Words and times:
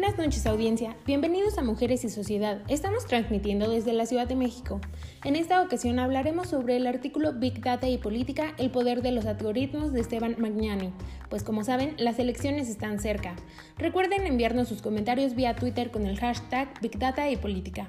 noches 0.00 0.46
audiencia, 0.46 0.96
bienvenidos 1.06 1.56
a 1.56 1.62
Mujeres 1.62 2.04
y 2.04 2.08
Sociedad. 2.08 2.62
Estamos 2.68 3.06
transmitiendo 3.06 3.70
desde 3.70 3.92
la 3.92 4.06
Ciudad 4.06 4.26
de 4.26 4.34
México. 4.34 4.80
En 5.24 5.36
esta 5.36 5.62
ocasión 5.62 5.98
hablaremos 5.98 6.48
sobre 6.48 6.76
el 6.76 6.86
artículo 6.86 7.32
Big 7.32 7.62
Data 7.62 7.88
y 7.88 7.98
Política, 7.98 8.54
el 8.58 8.70
poder 8.70 9.02
de 9.02 9.12
los 9.12 9.24
algoritmos 9.24 9.92
de 9.92 10.00
Esteban 10.00 10.34
Magnani. 10.38 10.92
Pues 11.30 11.44
como 11.44 11.62
saben, 11.62 11.94
las 11.96 12.18
elecciones 12.18 12.68
están 12.68 12.98
cerca. 12.98 13.36
Recuerden 13.78 14.26
enviarnos 14.26 14.68
sus 14.68 14.82
comentarios 14.82 15.36
vía 15.36 15.54
Twitter 15.54 15.90
con 15.90 16.06
el 16.06 16.18
hashtag 16.18 16.68
Big 16.80 16.98
Data 16.98 17.30
y 17.30 17.36
Política. 17.36 17.88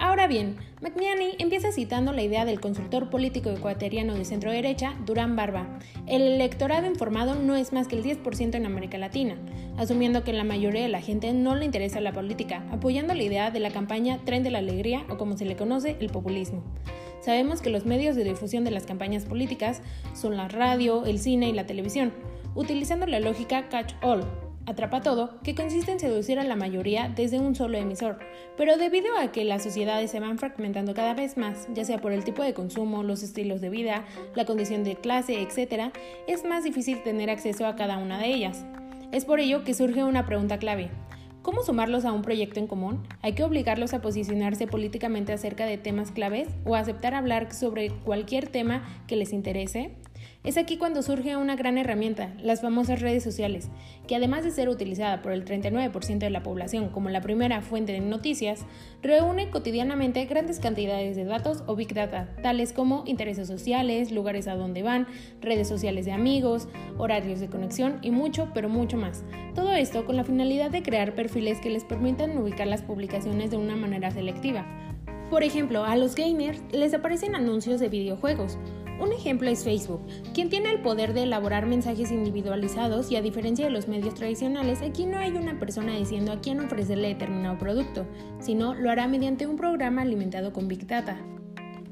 Ahora 0.00 0.28
bien, 0.28 0.54
McNiany 0.80 1.34
empieza 1.40 1.72
citando 1.72 2.12
la 2.12 2.22
idea 2.22 2.44
del 2.44 2.60
consultor 2.60 3.10
político 3.10 3.50
ecuatoriano 3.50 4.14
de 4.14 4.24
centro 4.24 4.52
derecha, 4.52 4.94
Durán 5.04 5.34
Barba. 5.34 5.66
El 6.06 6.22
electorado 6.22 6.86
informado 6.86 7.34
no 7.34 7.56
es 7.56 7.72
más 7.72 7.88
que 7.88 7.96
el 7.96 8.04
10% 8.04 8.54
en 8.54 8.64
América 8.64 8.96
Latina, 8.96 9.34
asumiendo 9.76 10.22
que 10.22 10.32
la 10.32 10.44
mayoría 10.44 10.82
de 10.82 10.88
la 10.88 11.00
gente 11.00 11.32
no 11.32 11.56
le 11.56 11.64
interesa 11.64 12.00
la 12.00 12.12
política, 12.12 12.64
apoyando 12.70 13.12
la 13.12 13.24
idea 13.24 13.50
de 13.50 13.58
la 13.58 13.72
campaña 13.72 14.20
Tren 14.24 14.44
de 14.44 14.52
la 14.52 14.58
Alegría 14.58 15.04
o 15.10 15.18
como 15.18 15.36
se 15.36 15.46
le 15.46 15.56
conoce, 15.56 15.96
el 15.98 16.10
populismo. 16.10 16.62
Sabemos 17.20 17.60
que 17.60 17.70
los 17.70 17.84
medios 17.84 18.14
de 18.14 18.22
difusión 18.22 18.62
de 18.62 18.70
las 18.70 18.86
campañas 18.86 19.24
políticas 19.24 19.82
son 20.14 20.36
la 20.36 20.46
radio, 20.46 21.06
el 21.06 21.18
cine 21.18 21.48
y 21.48 21.52
la 21.52 21.66
televisión, 21.66 22.12
utilizando 22.54 23.04
la 23.06 23.18
lógica 23.18 23.68
catch 23.68 23.94
all, 24.00 24.24
atrapa 24.68 25.00
todo, 25.00 25.40
que 25.42 25.54
consiste 25.54 25.90
en 25.92 25.98
seducir 25.98 26.38
a 26.38 26.44
la 26.44 26.54
mayoría 26.54 27.08
desde 27.08 27.40
un 27.40 27.54
solo 27.54 27.78
emisor, 27.78 28.18
pero 28.56 28.76
debido 28.76 29.16
a 29.18 29.32
que 29.32 29.44
las 29.44 29.62
sociedades 29.62 30.10
se 30.10 30.20
van 30.20 30.38
fragmentando 30.38 30.92
cada 30.92 31.14
vez 31.14 31.38
más, 31.38 31.66
ya 31.72 31.86
sea 31.86 32.00
por 32.02 32.12
el 32.12 32.22
tipo 32.22 32.42
de 32.42 32.52
consumo, 32.52 33.02
los 33.02 33.22
estilos 33.22 33.62
de 33.62 33.70
vida, 33.70 34.04
la 34.34 34.44
condición 34.44 34.84
de 34.84 34.96
clase, 34.96 35.40
etc., 35.40 35.90
es 36.26 36.44
más 36.44 36.64
difícil 36.64 37.02
tener 37.02 37.30
acceso 37.30 37.66
a 37.66 37.76
cada 37.76 37.96
una 37.96 38.18
de 38.18 38.26
ellas. 38.26 38.66
Es 39.10 39.24
por 39.24 39.40
ello 39.40 39.64
que 39.64 39.72
surge 39.72 40.04
una 40.04 40.26
pregunta 40.26 40.58
clave. 40.58 40.90
¿Cómo 41.40 41.62
sumarlos 41.62 42.04
a 42.04 42.12
un 42.12 42.20
proyecto 42.20 42.60
en 42.60 42.66
común? 42.66 43.08
¿Hay 43.22 43.32
que 43.32 43.44
obligarlos 43.44 43.94
a 43.94 44.02
posicionarse 44.02 44.66
políticamente 44.66 45.32
acerca 45.32 45.64
de 45.64 45.78
temas 45.78 46.10
claves 46.10 46.48
o 46.66 46.74
aceptar 46.74 47.14
hablar 47.14 47.54
sobre 47.54 47.88
cualquier 47.88 48.48
tema 48.48 48.82
que 49.06 49.16
les 49.16 49.32
interese? 49.32 49.96
Es 50.44 50.56
aquí 50.56 50.76
cuando 50.76 51.02
surge 51.02 51.36
una 51.36 51.56
gran 51.56 51.78
herramienta, 51.78 52.32
las 52.40 52.60
famosas 52.60 53.00
redes 53.00 53.24
sociales, 53.24 53.68
que 54.06 54.14
además 54.14 54.44
de 54.44 54.52
ser 54.52 54.68
utilizada 54.68 55.20
por 55.20 55.32
el 55.32 55.44
39% 55.44 56.18
de 56.18 56.30
la 56.30 56.42
población 56.42 56.88
como 56.90 57.10
la 57.10 57.20
primera 57.20 57.60
fuente 57.60 57.92
de 57.92 58.00
noticias, 58.00 58.64
reúne 59.02 59.50
cotidianamente 59.50 60.24
grandes 60.26 60.60
cantidades 60.60 61.16
de 61.16 61.24
datos 61.24 61.64
o 61.66 61.74
big 61.74 61.92
data, 61.92 62.28
tales 62.40 62.72
como 62.72 63.02
intereses 63.06 63.48
sociales, 63.48 64.12
lugares 64.12 64.48
a 64.48 64.54
donde 64.54 64.82
van, 64.82 65.06
redes 65.40 65.68
sociales 65.68 66.06
de 66.06 66.12
amigos, 66.12 66.68
horarios 66.96 67.40
de 67.40 67.48
conexión 67.48 67.98
y 68.00 68.10
mucho, 68.10 68.50
pero 68.54 68.68
mucho 68.68 68.96
más. 68.96 69.24
Todo 69.54 69.72
esto 69.72 70.06
con 70.06 70.16
la 70.16 70.24
finalidad 70.24 70.70
de 70.70 70.82
crear 70.82 71.14
perfiles 71.14 71.58
que 71.60 71.70
les 71.70 71.84
permitan 71.84 72.38
ubicar 72.38 72.68
las 72.68 72.82
publicaciones 72.82 73.50
de 73.50 73.56
una 73.56 73.76
manera 73.76 74.10
selectiva. 74.12 74.64
Por 75.30 75.42
ejemplo, 75.42 75.84
a 75.84 75.94
los 75.96 76.14
gamers 76.14 76.60
les 76.72 76.94
aparecen 76.94 77.34
anuncios 77.34 77.80
de 77.80 77.88
videojuegos, 77.88 78.58
un 79.00 79.12
ejemplo 79.12 79.48
es 79.48 79.62
Facebook, 79.62 80.00
quien 80.34 80.48
tiene 80.48 80.72
el 80.72 80.80
poder 80.80 81.12
de 81.12 81.22
elaborar 81.22 81.66
mensajes 81.66 82.10
individualizados 82.10 83.12
y 83.12 83.16
a 83.16 83.22
diferencia 83.22 83.64
de 83.64 83.70
los 83.70 83.86
medios 83.86 84.14
tradicionales, 84.14 84.82
aquí 84.82 85.06
no 85.06 85.18
hay 85.18 85.32
una 85.32 85.58
persona 85.60 85.94
diciendo 85.94 86.32
a 86.32 86.40
quién 86.40 86.58
ofrecerle 86.58 87.08
determinado 87.08 87.58
producto, 87.58 88.06
sino 88.40 88.74
lo 88.74 88.90
hará 88.90 89.06
mediante 89.06 89.46
un 89.46 89.56
programa 89.56 90.02
alimentado 90.02 90.52
con 90.52 90.66
Big 90.66 90.86
Data. 90.86 91.16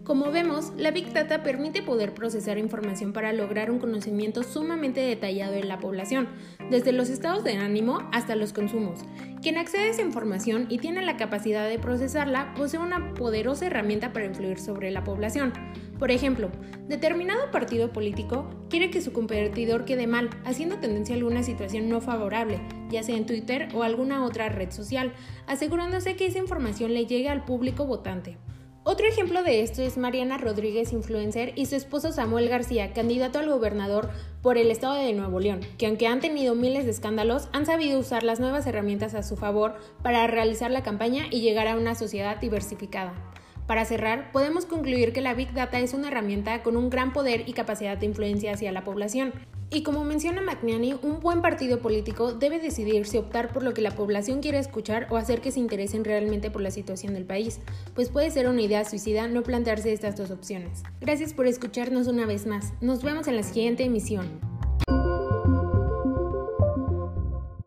Como 0.06 0.30
vemos, 0.30 0.72
la 0.76 0.92
Big 0.92 1.12
Data 1.12 1.42
permite 1.42 1.82
poder 1.82 2.14
procesar 2.14 2.58
información 2.58 3.12
para 3.12 3.32
lograr 3.32 3.72
un 3.72 3.80
conocimiento 3.80 4.44
sumamente 4.44 5.00
detallado 5.00 5.54
de 5.54 5.64
la 5.64 5.80
población, 5.80 6.28
desde 6.70 6.92
los 6.92 7.10
estados 7.10 7.42
de 7.42 7.56
ánimo 7.56 8.08
hasta 8.12 8.36
los 8.36 8.52
consumos. 8.52 9.00
Quien 9.42 9.58
accede 9.58 9.83
a 9.83 9.90
esa 9.90 10.02
información 10.02 10.66
y 10.68 10.78
tiene 10.78 11.02
la 11.02 11.16
capacidad 11.16 11.68
de 11.68 11.80
procesarla 11.80 12.55
posee 12.55 12.78
una 12.78 13.14
poderosa 13.14 13.66
herramienta 13.66 14.12
para 14.12 14.27
influir 14.27 14.61
sobre 14.61 14.92
la 14.92 15.02
población. 15.02 15.52
Por 15.98 16.12
ejemplo, 16.12 16.52
determinado 16.86 17.50
partido 17.50 17.92
político 17.92 18.48
quiere 18.70 18.92
que 18.92 19.02
su 19.02 19.12
competidor 19.12 19.84
quede 19.84 20.06
mal, 20.06 20.30
haciendo 20.45 20.78
tendencia 20.78 21.16
a 21.16 21.18
alguna 21.18 21.42
situación 21.42 21.89
no 21.89 22.00
favorable, 22.00 22.61
ya 22.90 23.02
sea 23.02 23.16
en 23.16 23.27
Twitter 23.27 23.70
o 23.74 23.83
alguna 23.83 24.24
otra 24.24 24.50
red 24.50 24.70
social, 24.70 25.12
asegurándose 25.48 26.14
que 26.14 26.27
esa 26.27 26.39
información 26.39 26.95
le 26.95 27.06
llegue 27.06 27.28
al 27.28 27.45
público 27.45 27.86
votante. 27.86 28.39
Otro 28.89 29.08
ejemplo 29.08 29.42
de 29.42 29.63
esto 29.63 29.83
es 29.83 29.97
Mariana 29.97 30.39
Rodríguez, 30.39 30.92
influencer, 30.92 31.52
y 31.57 31.67
su 31.67 31.74
esposo 31.74 32.13
Samuel 32.13 32.48
García, 32.48 32.92
candidato 32.92 33.41
al 33.41 33.48
gobernador 33.48 34.11
por 34.42 34.58
el 34.58 34.70
estado 34.70 34.95
de 34.95 35.13
Nuevo 35.13 35.41
León, 35.41 35.58
que 35.77 35.89
aunque 35.89 36.07
han 36.07 36.20
tenido 36.20 36.55
miles 36.55 36.85
de 36.85 36.92
escándalos, 36.92 37.48
han 37.52 37.67
sabido 37.67 37.98
usar 37.98 38.23
las 38.23 38.39
nuevas 38.39 38.64
herramientas 38.64 39.17
a 39.17 39.25
su 39.25 39.36
favor 39.36 39.75
para 40.05 40.29
realizar 40.29 40.70
la 40.70 40.85
campaña 40.85 41.25
y 41.33 41.41
llegar 41.41 41.67
a 41.67 41.75
una 41.75 41.96
sociedad 41.96 42.41
diversificada. 42.41 43.13
Para 43.66 43.84
cerrar, 43.84 44.30
podemos 44.30 44.64
concluir 44.64 45.12
que 45.12 45.20
la 45.20 45.34
Big 45.34 45.52
Data 45.52 45.80
es 45.80 45.92
una 45.92 46.08
herramienta 46.08 46.62
con 46.62 46.77
un 46.77 46.88
gran 46.88 47.12
poder 47.12 47.48
y 47.48 47.52
capacidad 47.52 47.98
de 47.98 48.06
influencia 48.06 48.52
hacia 48.52 48.70
la 48.70 48.84
población. 48.84 49.32
Y 49.68 49.82
como 49.82 50.04
menciona 50.04 50.40
McNiany, 50.40 50.94
un 51.02 51.18
buen 51.18 51.42
partido 51.42 51.80
político 51.80 52.32
debe 52.32 52.60
decidir 52.60 53.06
si 53.06 53.18
optar 53.18 53.52
por 53.52 53.64
lo 53.64 53.74
que 53.74 53.82
la 53.82 53.90
población 53.90 54.40
quiere 54.40 54.60
escuchar 54.60 55.08
o 55.10 55.16
hacer 55.16 55.40
que 55.40 55.50
se 55.50 55.58
interesen 55.58 56.04
realmente 56.04 56.52
por 56.52 56.62
la 56.62 56.70
situación 56.70 57.14
del 57.14 57.24
país, 57.24 57.58
pues 57.94 58.08
puede 58.08 58.30
ser 58.30 58.48
una 58.48 58.62
idea 58.62 58.84
suicida 58.84 59.27
no 59.27 59.42
plantearse 59.42 59.92
estas 59.92 60.16
dos 60.16 60.30
opciones. 60.30 60.84
Gracias 61.00 61.34
por 61.34 61.48
escucharnos 61.48 62.06
una 62.06 62.27
vez 62.27 62.46
más. 62.46 62.72
Nos 62.80 63.02
vemos 63.02 63.27
en 63.27 63.34
la 63.34 63.42
siguiente 63.42 63.83
emisión. 63.83 64.45